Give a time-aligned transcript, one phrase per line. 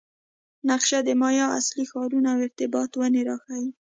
[0.69, 3.69] نقشه د مایا اصلي ښارونه او ارتباط ونې راښيي